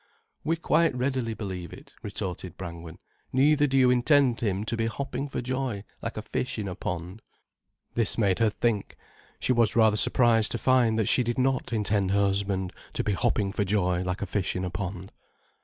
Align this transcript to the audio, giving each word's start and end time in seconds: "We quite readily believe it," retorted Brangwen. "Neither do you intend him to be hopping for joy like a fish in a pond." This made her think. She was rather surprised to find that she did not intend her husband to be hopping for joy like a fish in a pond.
"We 0.43 0.55
quite 0.55 0.95
readily 0.95 1.35
believe 1.35 1.71
it," 1.71 1.93
retorted 2.01 2.57
Brangwen. 2.57 2.97
"Neither 3.31 3.67
do 3.67 3.77
you 3.77 3.91
intend 3.91 4.39
him 4.39 4.63
to 4.63 4.75
be 4.75 4.87
hopping 4.87 5.29
for 5.29 5.43
joy 5.43 5.83
like 6.01 6.17
a 6.17 6.23
fish 6.23 6.57
in 6.57 6.67
a 6.67 6.73
pond." 6.73 7.21
This 7.93 8.17
made 8.17 8.39
her 8.39 8.49
think. 8.49 8.97
She 9.39 9.53
was 9.53 9.75
rather 9.75 9.97
surprised 9.97 10.51
to 10.53 10.57
find 10.57 10.97
that 10.97 11.07
she 11.07 11.21
did 11.21 11.37
not 11.37 11.71
intend 11.71 12.09
her 12.09 12.19
husband 12.21 12.73
to 12.93 13.03
be 13.03 13.13
hopping 13.13 13.51
for 13.51 13.63
joy 13.63 14.01
like 14.01 14.23
a 14.23 14.25
fish 14.25 14.55
in 14.55 14.65
a 14.65 14.71
pond. 14.71 15.13